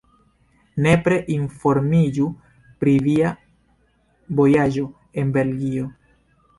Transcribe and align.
Nepre 0.85 1.19
informiĝu 1.33 2.27
dum 2.89 2.99
via 3.11 3.35
vojaĝo 4.43 4.91
en 5.25 5.35
Belgio! 5.41 5.97